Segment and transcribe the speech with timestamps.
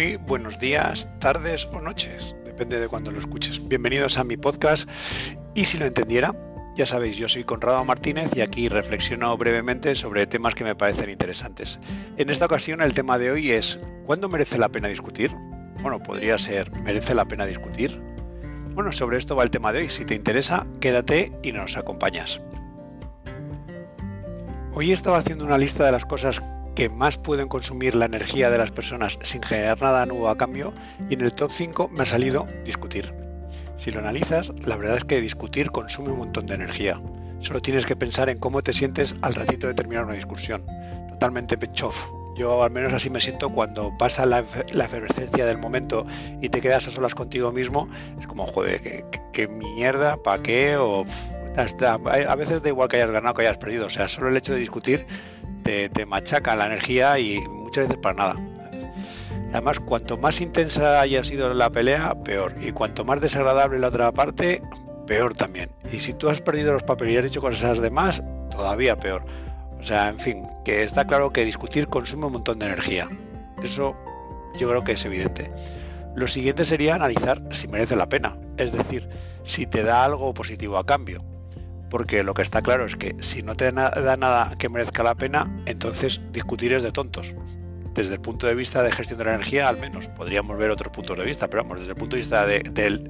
[0.00, 3.68] Muy buenos días, tardes o noches, depende de cuando lo escuches.
[3.68, 4.88] Bienvenidos a mi podcast
[5.54, 6.34] y si lo entendiera,
[6.74, 11.10] ya sabéis, yo soy Conrado Martínez y aquí reflexiono brevemente sobre temas que me parecen
[11.10, 11.78] interesantes.
[12.16, 15.32] En esta ocasión el tema de hoy es ¿cuándo merece la pena discutir?
[15.82, 18.00] Bueno, podría ser ¿merece la pena discutir?
[18.72, 19.90] Bueno, sobre esto va el tema de hoy.
[19.90, 22.40] Si te interesa, quédate y nos acompañas.
[24.72, 26.42] Hoy estaba haciendo una lista de las cosas
[26.74, 30.72] que más pueden consumir la energía de las personas sin generar nada nuevo a cambio
[31.08, 33.12] y en el top 5 me ha salido discutir.
[33.76, 37.00] Si lo analizas, la verdad es que discutir consume un montón de energía.
[37.40, 40.64] Solo tienes que pensar en cómo te sientes al ratito de terminar una discusión.
[41.08, 41.96] Totalmente pechof.
[42.36, 46.06] Yo al menos así me siento cuando pasa la, efervescencia del momento
[46.40, 47.88] y te quedas a solas contigo mismo.
[48.18, 50.76] Es como, joder, qué, mierda, ¿para qué?
[50.76, 51.06] O
[51.56, 53.86] a veces da igual que hayas ganado que hayas perdido.
[53.86, 55.06] O sea, solo el hecho de discutir
[55.62, 58.36] te, machaca la energía y muchas veces para nada.
[59.52, 62.54] Además, cuanto más intensa haya sido la pelea, peor.
[62.60, 64.62] Y cuanto más desagradable la otra parte,
[65.06, 65.70] peor también.
[65.92, 69.24] Y si tú has perdido los papeles y has dicho cosas de más, todavía peor.
[69.80, 73.08] O sea, en fin, que está claro que discutir consume un montón de energía.
[73.62, 73.96] Eso
[74.58, 75.50] yo creo que es evidente.
[76.14, 79.08] Lo siguiente sería analizar si merece la pena, es decir,
[79.42, 81.24] si te da algo positivo a cambio
[81.90, 85.16] porque lo que está claro es que si no te da nada que merezca la
[85.16, 87.34] pena, entonces discutir es de tontos.
[87.94, 90.92] Desde el punto de vista de gestión de la energía, al menos, podríamos ver otros
[90.92, 92.62] puntos de vista, pero vamos, desde el punto de vista de,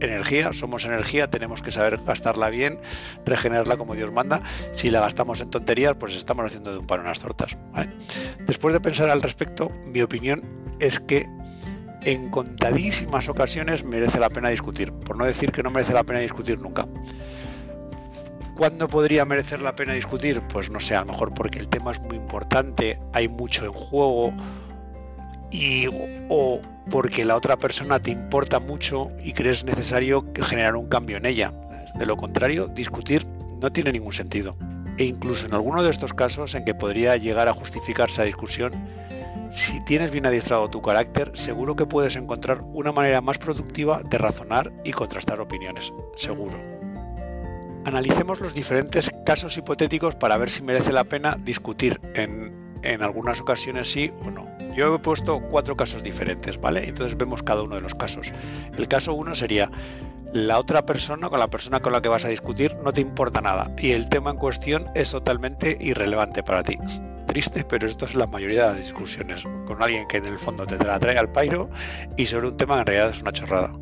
[0.00, 2.80] energía, somos energía, tenemos que saber gastarla bien,
[3.24, 4.42] regenerarla como Dios manda.
[4.72, 7.56] Si la gastamos en tonterías, pues estamos haciendo de un paro unas tortas.
[8.46, 10.42] Después de pensar al respecto, mi opinión
[10.80, 11.24] es que
[12.02, 16.18] en contadísimas ocasiones merece la pena discutir, por no decir que no merece la pena
[16.18, 16.86] discutir nunca.
[18.56, 20.40] ¿Cuándo podría merecer la pena discutir?
[20.42, 23.72] Pues no sé, a lo mejor porque el tema es muy importante, hay mucho en
[23.72, 24.32] juego
[25.50, 25.88] y
[26.28, 31.26] o porque la otra persona te importa mucho y crees necesario generar un cambio en
[31.26, 31.52] ella.
[31.96, 33.26] De lo contrario, discutir
[33.60, 34.56] no tiene ningún sentido.
[34.98, 38.72] E incluso en alguno de estos casos en que podría llegar a justificarse la discusión,
[39.50, 44.18] si tienes bien adiestrado tu carácter, seguro que puedes encontrar una manera más productiva de
[44.18, 45.92] razonar y contrastar opiniones.
[46.16, 46.73] Seguro.
[47.84, 52.64] Analicemos los diferentes casos hipotéticos para ver si merece la pena discutir en,
[53.02, 54.46] algunas ocasiones sí o no.
[54.74, 56.88] Yo he puesto cuatro casos diferentes, ¿vale?
[56.88, 58.32] Entonces vemos cada uno de los casos.
[58.76, 59.70] El caso uno sería
[60.32, 63.40] la otra persona, con la persona con la que vas a discutir, no te importa
[63.40, 66.78] nada y el tema en cuestión es totalmente irrelevante para ti.
[67.26, 70.66] Triste, pero esto es la mayoría de las discusiones, con alguien que en el fondo
[70.66, 71.70] te la trae al pairo
[72.16, 73.72] y sobre un tema en realidad es una chorrada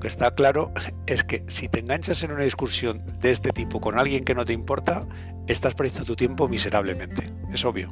[0.00, 0.72] que está claro
[1.06, 4.44] es que si te enganchas en una discusión de este tipo con alguien que no
[4.44, 5.06] te importa,
[5.46, 7.32] estás perdiendo tu tiempo miserablemente.
[7.52, 7.90] Es obvio.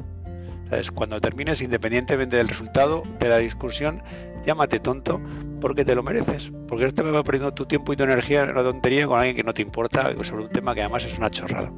[0.94, 4.02] Cuando termines, independientemente del resultado de la discusión,
[4.44, 5.20] llámate tonto
[5.60, 6.52] porque te lo mereces.
[6.66, 9.36] Porque este me va perdiendo tu tiempo y tu energía en una tontería con alguien
[9.36, 11.72] que no te importa sobre un tema que además es una chorrada.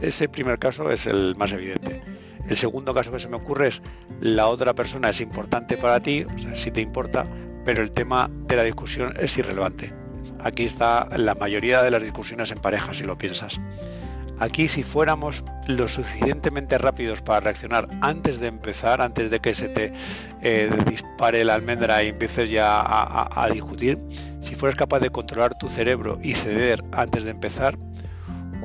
[0.00, 2.02] Ese primer caso es el más evidente.
[2.48, 3.82] El segundo caso que se me ocurre es
[4.20, 7.26] la otra persona es importante para ti, o sea, si te importa,
[7.68, 9.92] pero el tema de la discusión es irrelevante.
[10.42, 13.60] Aquí está la mayoría de las discusiones en pareja, si lo piensas.
[14.38, 19.68] Aquí si fuéramos lo suficientemente rápidos para reaccionar antes de empezar, antes de que se
[19.68, 19.92] te
[20.40, 23.98] eh, dispare la almendra y empieces ya a, a, discutir,
[24.40, 27.76] si fueras capaz de controlar tu cerebro y ceder antes de empezar,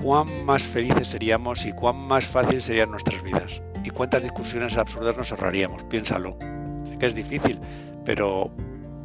[0.01, 3.61] cuán más felices seríamos y cuán más fácil serían nuestras vidas.
[3.83, 6.37] Y cuántas discusiones absurdas nos ahorraríamos, piénsalo.
[6.85, 7.59] Sé que es difícil,
[8.05, 8.49] pero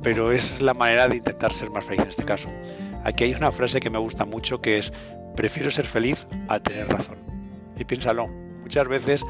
[0.02, 2.48] pero es la manera de intentar ser más feliz en este caso.
[3.04, 4.92] Aquí hay una frase que me gusta mucho que es,
[5.36, 7.18] prefiero ser feliz a tener razón.
[7.76, 8.28] Y piénsalo,
[8.62, 9.24] muchas veces,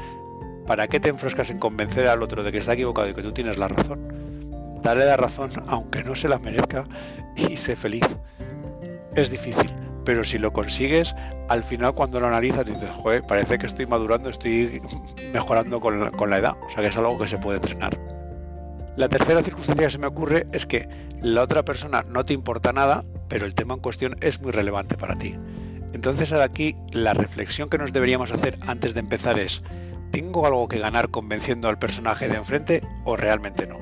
[0.65, 3.31] ¿para qué te enfrascas en convencer al otro de que está equivocado y que tú
[3.31, 4.79] tienes la razón?
[4.81, 6.85] Dale la razón aunque no se la merezca
[7.35, 8.05] y sé feliz.
[9.15, 9.71] Es difícil,
[10.05, 11.15] pero si lo consigues,
[11.49, 14.81] al final cuando lo analizas dices, joder, parece que estoy madurando, estoy
[15.33, 16.55] mejorando con la, con la edad.
[16.65, 18.18] O sea que es algo que se puede entrenar.
[18.99, 20.89] La tercera circunstancia que se me ocurre es que
[21.21, 24.97] la otra persona no te importa nada, pero el tema en cuestión es muy relevante
[24.97, 25.37] para ti.
[25.93, 29.63] Entonces aquí la reflexión que nos deberíamos hacer antes de empezar es,
[30.11, 33.77] ¿tengo algo que ganar convenciendo al personaje de enfrente o realmente no?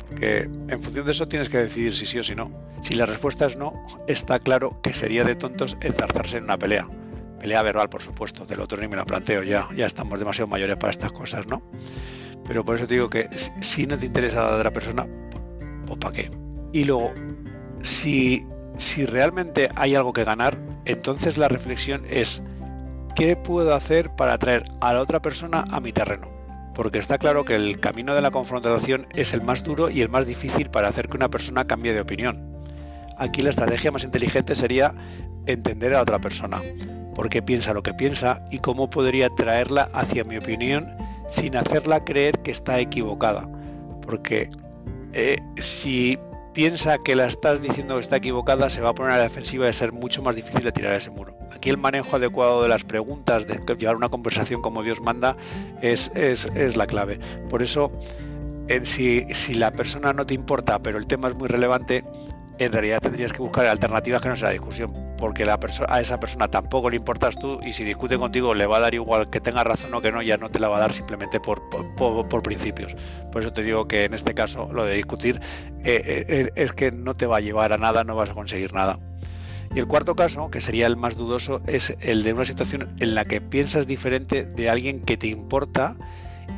[0.00, 2.50] Porque en función de eso tienes que decidir si sí o si no.
[2.82, 6.88] Si la respuesta es no, está claro que sería de tontos enzarzarse en una pelea.
[7.38, 10.78] Pelea verbal, por supuesto, del otro ni me la planteo ya, ya estamos demasiado mayores
[10.78, 11.62] para estas cosas, ¿no?
[12.48, 13.28] Pero por eso te digo que
[13.60, 15.06] si no te interesa la otra persona,
[15.86, 16.30] pues ¿para qué?
[16.72, 17.12] Y luego,
[17.82, 18.44] si,
[18.76, 22.42] si realmente hay algo que ganar, entonces la reflexión es,
[23.14, 26.38] ¿qué puedo hacer para atraer a la otra persona a mi terreno?
[26.78, 30.08] porque está claro que el camino de la confrontación es el más duro y el
[30.08, 32.56] más difícil para hacer que una persona cambie de opinión.
[33.16, 34.94] Aquí la estrategia más inteligente sería
[35.46, 36.62] entender a la otra persona,
[37.16, 40.96] por qué piensa lo que piensa y cómo podría traerla hacia mi opinión
[41.28, 43.48] sin hacerla creer que está equivocada.
[44.02, 44.50] Porque
[45.12, 46.18] eh, si
[46.52, 49.66] piensa que la estás diciendo que está equivocada, se va a poner a la defensiva
[49.66, 51.36] y a ser mucho más difícil de tirar ese muro.
[51.52, 55.36] Aquí el manejo adecuado de las preguntas, de llevar una conversación como Dios manda,
[55.82, 57.20] es, es, la clave.
[57.48, 57.92] Por eso,
[58.66, 62.04] en si, si la persona no te importa, pero el tema es muy relevante,
[62.58, 66.48] en realidad tendrías que buscar alternativas que no sea la discusión, porque a esa persona
[66.48, 69.64] tampoco le importas tú y si discute contigo le va a dar igual que tenga
[69.64, 72.96] razón o que no, ya no te la va a dar simplemente por, por, principios.
[73.30, 75.40] Por eso te digo que en este caso lo de discutir
[75.84, 78.34] eh, eh, eh, es que no te va a llevar a nada, no vas a
[78.34, 78.98] conseguir nada.
[79.74, 83.14] Y el cuarto caso, que sería el más dudoso, es el de una situación en
[83.14, 85.96] la que piensas diferente de alguien que te importa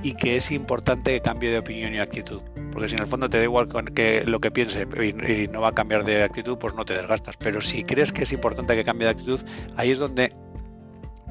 [0.03, 2.43] y que es importante que cambie de opinión y actitud.
[2.73, 5.61] Porque si en el fondo te da igual con que lo que piense y, no
[5.61, 7.37] va a cambiar de actitud, pues no te desgastas.
[7.37, 9.41] Pero si crees que es importante que cambie de actitud,
[9.77, 10.35] ahí es donde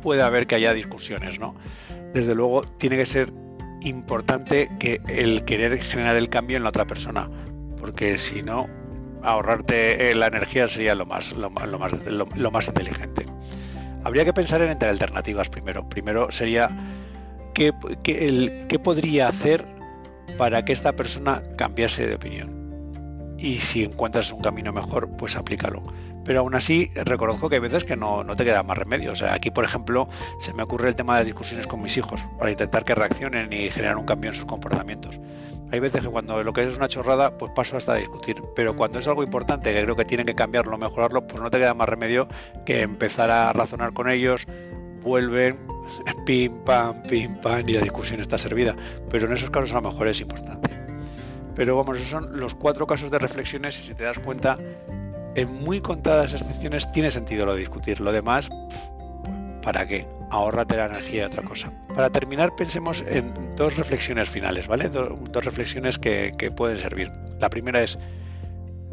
[0.01, 1.55] puede haber que haya discusiones, ¿no?
[2.13, 3.33] Desde luego tiene que ser
[3.81, 7.29] importante que el querer generar el cambio en la otra persona,
[7.79, 8.67] porque si no,
[9.23, 13.25] ahorrarte la energía sería lo más, lo, más, lo más inteligente.
[14.03, 15.87] Habría que pensar en entre alternativas primero.
[15.89, 16.69] Primero sería
[17.53, 17.73] qué,
[18.05, 19.65] el, qué podría hacer
[20.37, 23.35] para que esta persona cambiase de opinión.
[23.37, 25.81] Y si encuentras un camino mejor, pues aplícalo.
[26.25, 29.13] Pero aún así, reconozco que hay veces que no, no, te queda más remedio.
[29.13, 30.09] O sea, aquí, por ejemplo,
[30.39, 33.69] se me ocurre el tema de discusiones con mis hijos, para intentar que reaccionen y
[33.69, 35.19] generar un cambio en sus comportamientos.
[35.71, 38.41] Hay veces que cuando lo que es una chorrada, pues paso hasta discutir.
[38.55, 41.59] Pero cuando es algo importante, que creo que tienen que cambiarlo, mejorarlo, pues no te
[41.59, 42.27] queda más remedio
[42.65, 44.47] que empezar a razonar con ellos,
[45.03, 45.57] vuelven,
[46.25, 48.75] pim, pam, pim, pam, y la discusión está servida.
[49.09, 50.69] Pero en esos casos a lo mejor es importante.
[51.55, 54.57] Pero vamos, esos son los cuatro casos de reflexiones y si te das cuenta,
[55.35, 57.99] en muy contadas excepciones tiene sentido lo de discutir.
[57.99, 58.49] Lo demás,
[59.61, 60.07] ¿para qué?
[60.31, 61.73] Ahórrate la energía y otra cosa.
[61.95, 64.89] Para terminar, pensemos en dos reflexiones finales, ¿vale?
[64.89, 67.11] dos reflexiones que, que pueden servir.
[67.39, 67.97] La primera es,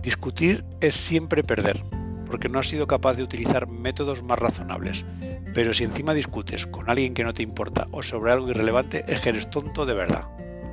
[0.03, 1.83] discutir es siempre perder
[2.27, 5.05] porque no has sido capaz de utilizar métodos más razonables.
[5.55, 9.21] Pero si encima discutes con alguien que no te importa o sobre algo irrelevante, es
[9.21, 10.29] que eres tonto de verdad.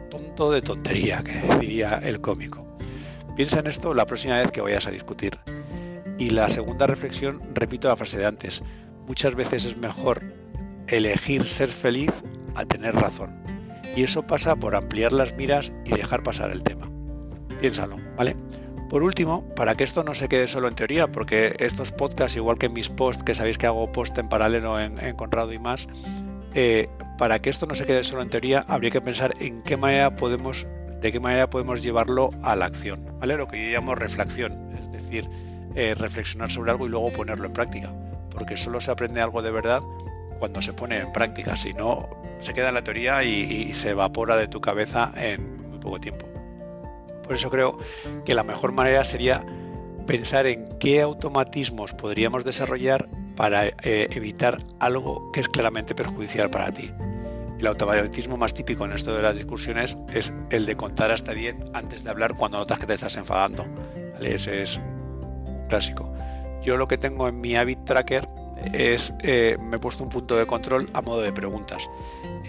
[0.10, 2.68] Tonto de tontería, que diría el cómico.
[3.36, 5.40] Piensa en esto la próxima vez que vayas a discutir.
[6.18, 8.62] Y la segunda reflexión, repito la frase de antes,
[9.08, 10.22] muchas veces es mejor
[10.88, 12.12] elegir ser feliz
[12.56, 13.32] a tener razón.
[13.96, 16.90] Y eso pasa por ampliar las miras y dejar pasar el tema.
[17.60, 18.36] Piénsalo, ¿vale?
[18.94, 22.60] Por último, para que esto no se quede solo en teoría, porque estos podcasts, igual
[22.60, 25.88] que mis posts, que sabéis que hago post en paralelo en, Conrado y más,
[26.54, 26.88] eh,
[27.18, 30.16] para que esto no se quede solo en teoría, habría que pensar en qué manera
[30.16, 30.68] podemos,
[31.02, 33.36] de qué manera podemos llevarlo a la acción, ¿vale?
[33.36, 35.28] Lo que yo llamo reflexión, es decir,
[35.74, 37.92] eh, reflexionar sobre algo y luego ponerlo en práctica,
[38.30, 39.82] porque solo se aprende algo de verdad
[40.38, 42.10] cuando se pone en práctica, si no
[42.42, 46.33] se queda en la teoría y se evapora de tu cabeza en muy poco tiempo.
[47.24, 47.78] Por eso creo
[48.26, 49.44] que la mejor manera sería
[50.06, 56.72] pensar en qué automatismos podríamos desarrollar para eh, evitar algo que es claramente perjudicial para
[56.72, 56.92] ti.
[57.60, 61.56] El automatismo más típico en esto de las discusiones es el de contar hasta 10
[61.74, 63.66] antes de hablar cuando notas que te estás enfadando.
[64.20, 64.80] Ese es
[65.70, 66.14] clásico.
[66.62, 68.28] Yo lo que tengo en mi habit tracker
[68.74, 71.90] es, eh, me he puesto un punto de control a modo de preguntas.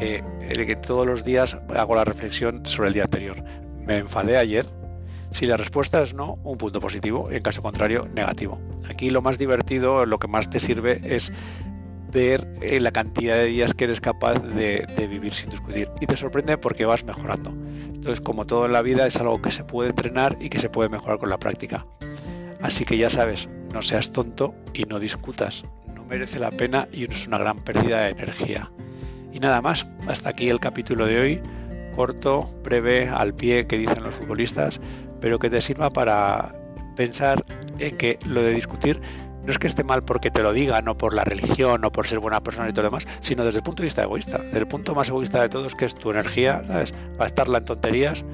[0.01, 3.43] Eh, el que todos los días hago la reflexión sobre el día anterior
[3.87, 4.67] me enfadé ayer?
[5.31, 8.61] Si la respuesta es no, un punto positivo, en caso contrario, negativo.
[8.89, 11.33] Aquí lo más divertido, lo que más te sirve es
[12.13, 15.91] ver eh, la cantidad de días que eres capaz de, vivir sin discutir.
[16.01, 17.51] Y te sorprende porque vas mejorando.
[17.51, 20.71] Entonces, como todo en la vida, es algo que se puede entrenar y que se
[20.71, 21.85] puede mejorar con la práctica.
[22.63, 25.65] Así que ya sabes, no seas tonto y no discutas.
[25.93, 28.71] No merece la pena y es una gran pérdida de energía.
[29.33, 31.43] Y nada más, hasta aquí el capítulo de hoy
[31.95, 34.81] corto, breve, al pie que dicen los futbolistas,
[35.21, 36.55] pero que te sirva para
[36.97, 37.43] pensar
[37.79, 39.01] en que lo de discutir
[39.45, 42.07] no es que esté mal porque te lo diga, no por la religión, o por
[42.07, 44.39] ser buena persona y todo lo demás, sino desde el punto de vista egoísta.
[44.39, 46.95] Desde el punto más egoísta de todos, que es tu energía, ¿sabes?
[47.19, 48.25] Gastarla en tonterías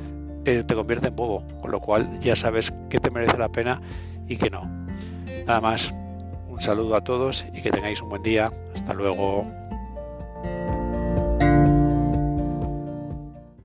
[0.47, 3.81] eh, te convierte en bobo, con lo cual ya sabes que te merece la pena
[4.29, 4.63] y que no.
[5.47, 5.93] Nada más,
[6.49, 8.53] un saludo a todos y que tengáis un buen día.
[8.75, 9.60] Hasta luego.